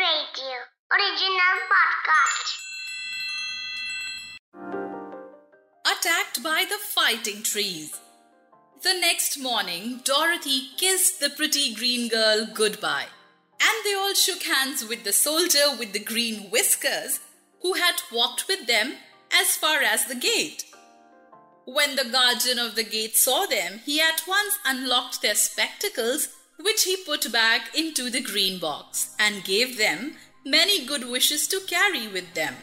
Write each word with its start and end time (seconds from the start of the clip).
Radio, 0.00 0.56
original 0.90 1.56
podcast. 1.68 2.56
Attacked 5.84 6.42
by 6.42 6.64
the 6.66 6.78
fighting 6.78 7.42
trees. 7.42 8.00
The 8.82 8.94
next 8.98 9.38
morning, 9.38 10.00
Dorothy 10.02 10.68
kissed 10.78 11.20
the 11.20 11.28
pretty 11.28 11.74
green 11.74 12.08
girl 12.08 12.46
goodbye, 12.54 13.08
and 13.60 13.84
they 13.84 13.92
all 13.92 14.14
shook 14.14 14.42
hands 14.44 14.82
with 14.88 15.04
the 15.04 15.12
soldier 15.12 15.76
with 15.78 15.92
the 15.92 16.02
green 16.02 16.48
whiskers 16.50 17.20
who 17.60 17.74
had 17.74 17.96
walked 18.10 18.48
with 18.48 18.66
them 18.66 18.94
as 19.30 19.54
far 19.56 19.82
as 19.82 20.06
the 20.06 20.14
gate. 20.14 20.64
When 21.66 21.96
the 21.96 22.08
guardian 22.10 22.58
of 22.58 22.74
the 22.74 22.84
gate 22.84 23.18
saw 23.18 23.44
them, 23.44 23.80
he 23.84 24.00
at 24.00 24.22
once 24.26 24.54
unlocked 24.64 25.20
their 25.20 25.34
spectacles, 25.34 26.28
which 26.62 26.84
he 26.84 26.96
put 26.96 27.30
back 27.32 27.74
into 27.74 28.10
the 28.10 28.20
green 28.20 28.58
box, 28.58 29.14
and 29.18 29.44
gave 29.44 29.78
them 29.78 30.16
many 30.44 30.84
good 30.84 31.08
wishes 31.08 31.46
to 31.48 31.60
carry 31.66 32.08
with 32.08 32.34
them. 32.34 32.54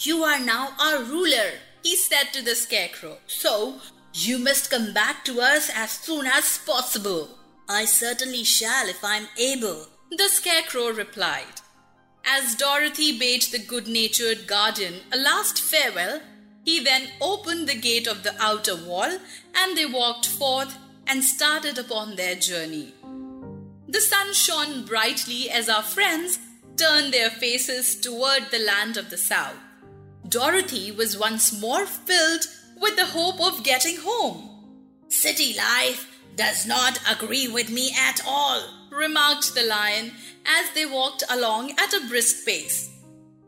You 0.00 0.24
are 0.24 0.40
now 0.40 0.72
our 0.78 1.02
ruler, 1.02 1.52
he 1.82 1.96
said 1.96 2.32
to 2.32 2.42
the 2.42 2.54
scarecrow. 2.54 3.18
So, 3.26 3.80
you 4.12 4.38
must 4.38 4.70
come 4.70 4.92
back 4.92 5.24
to 5.24 5.40
us 5.40 5.70
as 5.74 5.90
soon 5.90 6.26
as 6.26 6.58
possible. 6.58 7.30
I 7.68 7.84
certainly 7.84 8.44
shall 8.44 8.88
if 8.88 9.02
I 9.02 9.16
am 9.16 9.28
able, 9.38 9.86
the 10.10 10.28
scarecrow 10.28 10.90
replied. 10.90 11.60
As 12.24 12.54
Dorothy 12.54 13.18
bade 13.18 13.42
the 13.42 13.58
good 13.58 13.86
natured 13.86 14.46
guardian 14.46 15.00
a 15.12 15.16
last 15.16 15.60
farewell, 15.60 16.20
he 16.64 16.82
then 16.82 17.08
opened 17.20 17.68
the 17.68 17.74
gate 17.74 18.06
of 18.06 18.22
the 18.22 18.34
outer 18.40 18.76
wall 18.76 19.18
and 19.54 19.76
they 19.76 19.86
walked 19.86 20.26
forth 20.26 20.78
and 21.06 21.22
started 21.22 21.78
upon 21.78 22.16
their 22.16 22.34
journey. 22.34 22.94
The 23.94 24.00
sun 24.00 24.32
shone 24.34 24.84
brightly 24.86 25.48
as 25.48 25.68
our 25.68 25.84
friends 25.84 26.40
turned 26.76 27.14
their 27.14 27.30
faces 27.30 27.94
toward 27.94 28.50
the 28.50 28.58
land 28.58 28.96
of 28.96 29.08
the 29.08 29.16
south. 29.16 29.54
Dorothy 30.28 30.90
was 30.90 31.16
once 31.16 31.60
more 31.60 31.86
filled 31.86 32.44
with 32.76 32.96
the 32.96 33.06
hope 33.06 33.40
of 33.40 33.62
getting 33.62 33.98
home. 33.98 34.50
City 35.06 35.54
life 35.56 36.10
does 36.34 36.66
not 36.66 36.98
agree 37.08 37.46
with 37.46 37.70
me 37.70 37.94
at 37.96 38.20
all, 38.26 38.64
remarked 38.90 39.54
the 39.54 39.62
lion 39.62 40.10
as 40.44 40.74
they 40.74 40.86
walked 40.86 41.22
along 41.30 41.70
at 41.78 41.94
a 41.94 42.04
brisk 42.08 42.44
pace. 42.44 42.90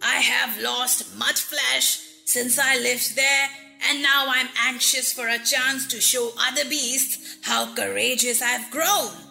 I 0.00 0.20
have 0.20 0.62
lost 0.62 1.18
much 1.18 1.40
flesh 1.40 1.98
since 2.24 2.56
I 2.56 2.78
lived 2.78 3.16
there, 3.16 3.48
and 3.90 4.00
now 4.00 4.26
I'm 4.28 4.50
anxious 4.64 5.12
for 5.12 5.26
a 5.26 5.44
chance 5.44 5.88
to 5.88 6.00
show 6.00 6.30
other 6.38 6.64
beasts 6.70 7.38
how 7.42 7.74
courageous 7.74 8.40
I've 8.40 8.70
grown. 8.70 9.25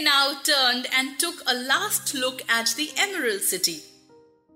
They 0.00 0.04
now 0.04 0.32
turned 0.42 0.86
and 0.96 1.18
took 1.18 1.42
a 1.46 1.52
last 1.52 2.14
look 2.14 2.40
at 2.48 2.68
the 2.68 2.90
Emerald 2.96 3.42
City. 3.42 3.82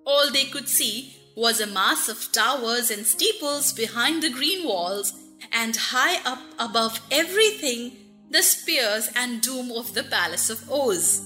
All 0.06 0.30
they 0.30 0.46
could 0.46 0.70
see 0.70 1.18
was 1.36 1.60
a 1.60 1.66
mass 1.66 2.08
of 2.08 2.32
towers 2.32 2.90
and 2.90 3.04
steeples 3.06 3.74
behind 3.74 4.22
the 4.22 4.30
green 4.30 4.66
walls, 4.66 5.12
and 5.52 5.76
high 5.76 6.16
up 6.24 6.40
above 6.58 6.98
everything, 7.10 7.92
the 8.30 8.42
spears 8.42 9.10
and 9.14 9.42
dome 9.42 9.70
of 9.70 9.92
the 9.92 10.04
Palace 10.04 10.48
of 10.48 10.66
Oz. 10.72 11.20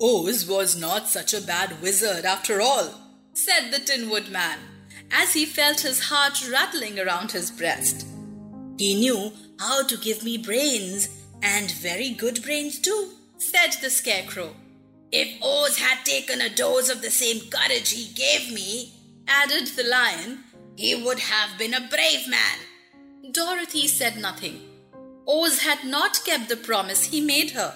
Oz 0.00 0.46
was 0.48 0.76
not 0.76 1.08
such 1.08 1.34
a 1.34 1.40
bad 1.40 1.82
wizard 1.82 2.24
after 2.24 2.60
all, 2.60 2.94
said 3.32 3.72
the 3.72 3.80
Tin 3.80 4.08
Woodman, 4.08 4.60
as 5.10 5.32
he 5.32 5.44
felt 5.44 5.80
his 5.80 5.98
heart 5.98 6.48
rattling 6.48 7.00
around 7.00 7.32
his 7.32 7.50
breast. 7.50 8.06
He 8.78 8.94
knew 8.94 9.32
how 9.58 9.82
to 9.82 9.96
give 9.96 10.22
me 10.22 10.38
brains, 10.38 11.08
and 11.42 11.72
very 11.72 12.10
good 12.10 12.40
brains 12.44 12.78
too, 12.78 13.10
said 13.38 13.76
the 13.80 13.90
Scarecrow. 13.90 14.54
If 15.12 15.40
Oz 15.42 15.78
had 15.78 16.04
taken 16.04 16.40
a 16.40 16.54
dose 16.54 16.88
of 16.88 17.02
the 17.02 17.10
same 17.10 17.48
courage 17.50 17.90
he 17.90 18.12
gave 18.14 18.52
me, 18.52 18.92
added 19.28 19.68
the 19.68 19.84
Lion, 19.84 20.44
he 20.76 20.94
would 20.94 21.20
have 21.20 21.58
been 21.58 21.74
a 21.74 21.88
brave 21.88 22.28
man. 22.28 23.32
Dorothy 23.32 23.86
said 23.86 24.16
nothing. 24.16 24.60
Oz 25.26 25.60
had 25.60 25.84
not 25.84 26.24
kept 26.24 26.48
the 26.48 26.56
promise 26.56 27.04
he 27.04 27.20
made 27.20 27.52
her, 27.52 27.74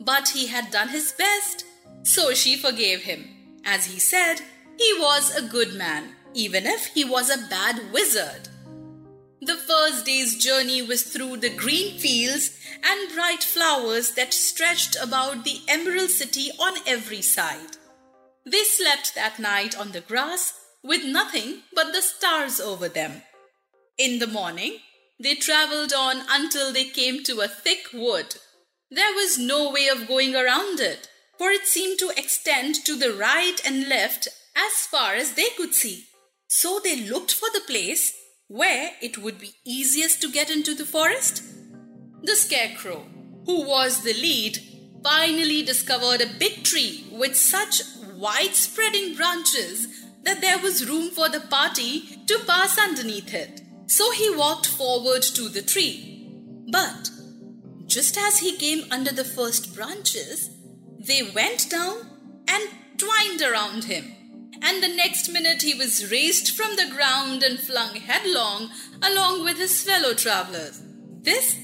but 0.00 0.28
he 0.28 0.46
had 0.46 0.70
done 0.70 0.88
his 0.88 1.12
best, 1.12 1.64
so 2.02 2.32
she 2.34 2.56
forgave 2.56 3.02
him. 3.02 3.28
As 3.64 3.86
he 3.86 3.98
said, 3.98 4.36
he 4.78 4.94
was 4.98 5.34
a 5.34 5.42
good 5.42 5.74
man, 5.74 6.14
even 6.34 6.66
if 6.66 6.86
he 6.86 7.04
was 7.04 7.30
a 7.30 7.48
bad 7.48 7.92
wizard. 7.92 8.48
The 9.46 9.54
first 9.54 10.04
day's 10.04 10.34
journey 10.34 10.82
was 10.82 11.04
through 11.04 11.36
the 11.36 11.54
green 11.54 12.00
fields 12.00 12.50
and 12.82 13.14
bright 13.14 13.44
flowers 13.44 14.10
that 14.14 14.34
stretched 14.34 14.96
about 15.00 15.44
the 15.44 15.60
Emerald 15.68 16.10
City 16.10 16.50
on 16.58 16.78
every 16.84 17.22
side. 17.22 17.76
They 18.44 18.64
slept 18.64 19.14
that 19.14 19.38
night 19.38 19.78
on 19.78 19.92
the 19.92 20.00
grass 20.00 20.52
with 20.82 21.04
nothing 21.04 21.62
but 21.72 21.92
the 21.92 22.02
stars 22.02 22.58
over 22.58 22.88
them. 22.88 23.22
In 23.96 24.18
the 24.18 24.26
morning, 24.26 24.78
they 25.20 25.36
traveled 25.36 25.92
on 25.92 26.22
until 26.28 26.72
they 26.72 26.86
came 26.86 27.22
to 27.22 27.40
a 27.40 27.46
thick 27.46 27.86
wood. 27.94 28.34
There 28.90 29.14
was 29.14 29.38
no 29.38 29.70
way 29.70 29.86
of 29.86 30.08
going 30.08 30.34
around 30.34 30.80
it, 30.80 31.08
for 31.38 31.50
it 31.50 31.68
seemed 31.68 32.00
to 32.00 32.10
extend 32.16 32.84
to 32.84 32.96
the 32.96 33.12
right 33.12 33.60
and 33.64 33.88
left 33.88 34.26
as 34.56 34.86
far 34.86 35.14
as 35.14 35.34
they 35.34 35.50
could 35.56 35.72
see. 35.72 36.06
So 36.48 36.80
they 36.82 36.96
looked 36.96 37.32
for 37.32 37.48
the 37.54 37.62
place 37.64 38.12
where 38.48 38.92
it 39.02 39.18
would 39.18 39.38
be 39.38 39.54
easiest 39.64 40.20
to 40.22 40.30
get 40.30 40.50
into 40.50 40.74
the 40.74 40.86
forest. 40.86 41.42
The 42.22 42.36
scarecrow, 42.36 43.06
who 43.44 43.66
was 43.66 44.02
the 44.02 44.14
lead, 44.14 44.58
finally 45.02 45.62
discovered 45.62 46.20
a 46.20 46.38
big 46.38 46.64
tree 46.64 47.06
with 47.12 47.36
such 47.36 47.82
wide 48.16 48.54
spreading 48.54 49.14
branches 49.14 49.86
that 50.24 50.40
there 50.40 50.58
was 50.58 50.88
room 50.88 51.10
for 51.10 51.28
the 51.28 51.40
party 51.40 52.00
to 52.26 52.38
pass 52.46 52.78
underneath 52.78 53.32
it. 53.32 53.60
So 53.86 54.10
he 54.10 54.34
walked 54.34 54.66
forward 54.66 55.22
to 55.22 55.48
the 55.48 55.62
tree. 55.62 56.28
But 56.70 57.10
just 57.86 58.18
as 58.18 58.40
he 58.40 58.56
came 58.56 58.84
under 58.90 59.12
the 59.12 59.24
first 59.24 59.74
branches, 59.74 60.50
they 60.98 61.22
went 61.22 61.70
down 61.70 62.44
and 62.48 62.68
twined 62.98 63.42
around 63.42 63.84
him. 63.84 64.15
And 64.62 64.82
the 64.82 64.94
next 64.94 65.32
minute 65.32 65.62
he 65.62 65.74
was 65.74 66.10
raised 66.10 66.56
from 66.56 66.76
the 66.76 66.90
ground 66.94 67.42
and 67.42 67.58
flung 67.58 67.96
headlong 67.96 68.70
along 69.02 69.44
with 69.44 69.58
his 69.58 69.82
fellow 69.82 70.14
travelers. 70.14 70.82
This 71.22 71.56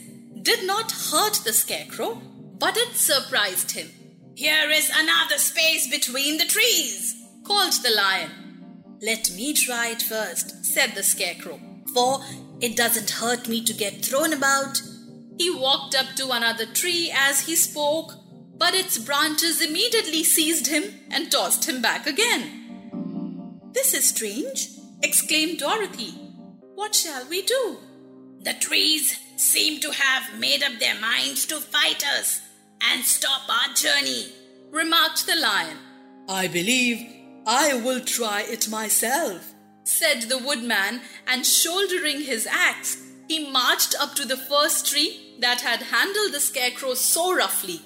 did 0.42 0.66
not 0.66 0.92
hurt 0.92 1.40
the 1.44 1.52
scarecrow, 1.52 2.20
but 2.58 2.76
it 2.76 2.96
surprised 2.96 3.72
him. 3.72 3.90
Here 4.34 4.70
is 4.70 4.90
another 4.92 5.38
space 5.38 5.88
between 5.88 6.38
the 6.38 6.46
trees, 6.46 7.14
called 7.44 7.74
the 7.82 7.90
lion. 7.90 8.30
Let 9.00 9.30
me 9.32 9.52
try 9.52 9.88
it 9.88 10.02
first, 10.02 10.64
said 10.64 10.94
the 10.94 11.02
scarecrow, 11.02 11.60
for 11.92 12.20
it 12.60 12.76
doesn't 12.76 13.10
hurt 13.10 13.48
me 13.48 13.62
to 13.64 13.72
get 13.72 14.04
thrown 14.04 14.32
about. 14.32 14.80
He 15.38 15.50
walked 15.50 15.94
up 15.94 16.14
to 16.16 16.30
another 16.30 16.66
tree 16.66 17.12
as 17.14 17.46
he 17.46 17.56
spoke, 17.56 18.12
but 18.56 18.74
its 18.74 18.98
branches 18.98 19.60
immediately 19.60 20.22
seized 20.22 20.68
him 20.68 20.84
and 21.10 21.30
tossed 21.30 21.68
him 21.68 21.82
back 21.82 22.06
again. 22.06 22.61
This 23.82 23.94
is 23.94 24.08
strange, 24.10 24.68
exclaimed 25.02 25.58
Dorothy. 25.58 26.12
What 26.76 26.94
shall 26.94 27.28
we 27.28 27.42
do? 27.42 27.78
The 28.38 28.54
trees 28.54 29.18
seem 29.34 29.80
to 29.80 29.90
have 29.90 30.38
made 30.38 30.62
up 30.62 30.78
their 30.78 30.94
minds 31.00 31.46
to 31.46 31.56
fight 31.56 32.06
us 32.06 32.40
and 32.80 33.04
stop 33.04 33.42
our 33.48 33.74
journey, 33.74 34.26
remarked 34.70 35.26
the 35.26 35.34
lion. 35.34 35.78
I 36.28 36.46
believe 36.46 37.04
I 37.44 37.74
will 37.74 37.98
try 37.98 38.42
it 38.42 38.68
myself, 38.68 39.52
said 39.82 40.28
the 40.28 40.38
woodman, 40.38 41.00
and 41.26 41.44
shouldering 41.44 42.20
his 42.20 42.46
axe, 42.46 42.98
he 43.26 43.50
marched 43.50 43.96
up 43.98 44.14
to 44.14 44.24
the 44.24 44.36
first 44.36 44.92
tree 44.92 45.34
that 45.40 45.62
had 45.62 45.82
handled 45.82 46.32
the 46.32 46.38
scarecrow 46.38 46.94
so 46.94 47.34
roughly. 47.34 47.80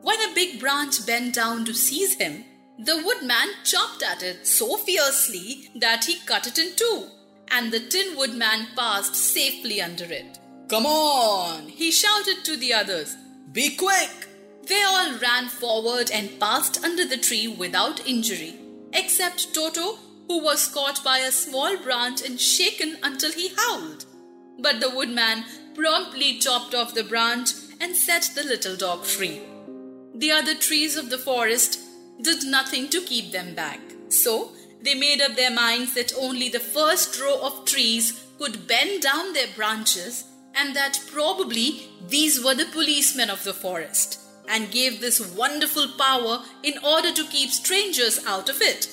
When 0.00 0.20
a 0.20 0.34
big 0.36 0.60
branch 0.60 1.04
bent 1.04 1.34
down 1.34 1.64
to 1.64 1.74
seize 1.74 2.14
him, 2.14 2.44
the 2.78 3.02
woodman 3.02 3.48
chopped 3.64 4.04
at 4.04 4.22
it 4.22 4.46
so 4.46 4.76
fiercely 4.76 5.68
that 5.74 6.04
he 6.04 6.20
cut 6.26 6.46
it 6.46 6.58
in 6.58 6.76
two, 6.76 7.08
and 7.50 7.72
the 7.72 7.80
tin 7.80 8.16
woodman 8.16 8.68
passed 8.76 9.16
safely 9.16 9.82
under 9.82 10.04
it. 10.04 10.38
Come 10.68 10.86
on, 10.86 11.66
he 11.68 11.90
shouted 11.90 12.44
to 12.44 12.56
the 12.56 12.72
others. 12.72 13.16
Be 13.50 13.74
quick! 13.74 14.28
They 14.66 14.82
all 14.82 15.18
ran 15.18 15.48
forward 15.48 16.10
and 16.12 16.38
passed 16.38 16.84
under 16.84 17.04
the 17.04 17.16
tree 17.16 17.48
without 17.48 18.06
injury, 18.06 18.54
except 18.92 19.54
Toto, 19.54 19.98
who 20.28 20.44
was 20.44 20.68
caught 20.68 21.02
by 21.02 21.18
a 21.18 21.32
small 21.32 21.76
branch 21.78 22.22
and 22.24 22.40
shaken 22.40 22.98
until 23.02 23.32
he 23.32 23.50
howled. 23.56 24.04
But 24.60 24.80
the 24.80 24.90
woodman 24.90 25.44
promptly 25.74 26.38
chopped 26.38 26.74
off 26.74 26.94
the 26.94 27.02
branch 27.02 27.52
and 27.80 27.96
set 27.96 28.30
the 28.34 28.44
little 28.44 28.76
dog 28.76 29.04
free. 29.04 29.40
The 30.14 30.32
other 30.32 30.54
trees 30.54 30.96
of 30.96 31.10
the 31.10 31.18
forest 31.18 31.80
did 32.22 32.44
nothing 32.44 32.88
to 32.90 33.00
keep 33.00 33.32
them 33.32 33.54
back. 33.54 33.80
So 34.08 34.52
they 34.82 34.94
made 34.94 35.20
up 35.20 35.36
their 35.36 35.50
minds 35.50 35.94
that 35.94 36.12
only 36.18 36.48
the 36.48 36.60
first 36.60 37.20
row 37.20 37.40
of 37.42 37.64
trees 37.64 38.24
could 38.38 38.66
bend 38.66 39.02
down 39.02 39.32
their 39.32 39.48
branches 39.54 40.24
and 40.54 40.74
that 40.74 41.00
probably 41.10 41.88
these 42.08 42.42
were 42.42 42.54
the 42.54 42.66
policemen 42.66 43.30
of 43.30 43.44
the 43.44 43.52
forest 43.52 44.20
and 44.48 44.70
gave 44.70 45.00
this 45.00 45.20
wonderful 45.36 45.86
power 45.98 46.42
in 46.62 46.74
order 46.84 47.12
to 47.12 47.24
keep 47.24 47.50
strangers 47.50 48.24
out 48.26 48.48
of 48.48 48.62
it. 48.62 48.88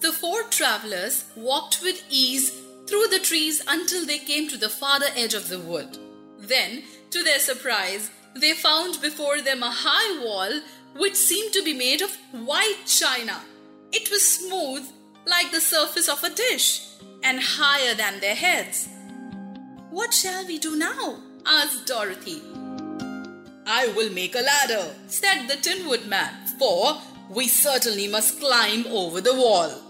The 0.00 0.12
four 0.12 0.44
travelers 0.44 1.24
walked 1.36 1.82
with 1.82 2.02
ease 2.08 2.50
through 2.86 3.08
the 3.08 3.18
trees 3.18 3.62
until 3.68 4.06
they 4.06 4.18
came 4.18 4.48
to 4.48 4.56
the 4.56 4.68
farther 4.68 5.08
edge 5.14 5.34
of 5.34 5.48
the 5.48 5.58
wood. 5.58 5.98
Then, 6.38 6.84
to 7.10 7.22
their 7.22 7.38
surprise, 7.38 8.10
they 8.34 8.52
found 8.54 9.00
before 9.02 9.40
them 9.40 9.62
a 9.62 9.70
high 9.70 10.24
wall 10.24 10.60
which 10.96 11.16
seemed 11.16 11.52
to 11.52 11.62
be 11.62 11.74
made 11.74 12.02
of 12.02 12.16
white 12.32 12.82
china. 12.86 13.40
It 13.92 14.10
was 14.10 14.24
smooth 14.24 14.86
like 15.26 15.50
the 15.50 15.60
surface 15.60 16.08
of 16.08 16.22
a 16.24 16.30
dish 16.30 16.86
and 17.22 17.40
higher 17.40 17.94
than 17.94 18.20
their 18.20 18.34
heads. 18.34 18.88
What 19.90 20.12
shall 20.12 20.46
we 20.46 20.58
do 20.58 20.76
now? 20.76 21.18
asked 21.46 21.86
Dorothy. 21.86 22.42
I 23.66 23.88
will 23.94 24.12
make 24.12 24.34
a 24.34 24.40
ladder, 24.40 24.94
said 25.06 25.46
the 25.46 25.56
Tin 25.56 25.86
Woodman, 25.88 26.28
for 26.58 27.00
we 27.30 27.48
certainly 27.48 28.08
must 28.08 28.40
climb 28.40 28.86
over 28.86 29.20
the 29.20 29.34
wall. 29.34 29.87